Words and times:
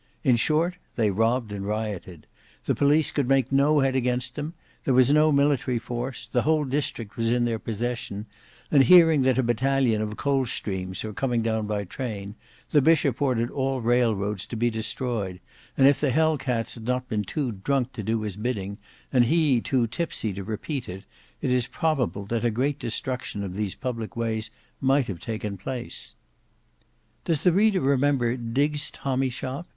In 0.23 0.35
short 0.35 0.77
they 0.95 1.11
robbed 1.11 1.51
and 1.51 1.63
rioted; 1.63 2.25
the 2.65 2.73
police 2.73 3.11
could 3.11 3.27
make 3.27 3.51
no 3.51 3.81
head 3.81 3.95
against 3.95 4.33
them; 4.33 4.55
there 4.83 4.95
was 4.95 5.13
no 5.13 5.31
military 5.31 5.77
force; 5.77 6.25
the 6.25 6.41
whole 6.41 6.63
district 6.65 7.17
was 7.17 7.29
in 7.29 7.45
their 7.45 7.59
possession: 7.59 8.25
and 8.71 8.81
hearing 8.85 9.21
that 9.21 9.37
a 9.37 9.43
battalion 9.43 10.01
of 10.01 10.09
the 10.09 10.15
Coldstreams 10.15 11.03
were 11.03 11.13
coming 11.13 11.43
down 11.43 11.67
by 11.67 11.81
a 11.81 11.85
train, 11.85 12.33
the 12.71 12.81
Bishop 12.81 13.21
ordered 13.21 13.51
all 13.51 13.79
railroads 13.79 14.47
to 14.47 14.55
be 14.55 14.71
destroyed, 14.71 15.39
and 15.77 15.87
if 15.87 16.01
the 16.01 16.09
Hell 16.09 16.35
cats 16.35 16.73
had 16.73 16.85
not 16.85 17.07
been 17.07 17.23
too 17.23 17.51
drunk 17.51 17.91
to 17.93 18.01
do 18.01 18.21
his 18.23 18.37
bidding 18.37 18.79
and 19.13 19.25
he 19.25 19.61
too 19.61 19.85
tipsy 19.85 20.33
to 20.33 20.43
repeat 20.43 20.89
it, 20.89 21.03
it 21.43 21.51
is 21.51 21.67
probable 21.67 22.25
that 22.25 22.43
a 22.43 22.49
great 22.49 22.79
destruction 22.79 23.43
of 23.43 23.53
these 23.53 23.75
public 23.75 24.15
ways 24.17 24.49
might 24.79 25.05
have 25.05 25.19
taken 25.19 25.57
place. 25.57 26.15
Does 27.23 27.43
the 27.43 27.51
reader 27.51 27.81
remember 27.81 28.35
Diggs' 28.35 28.89
tommy 28.89 29.29
shop? 29.29 29.67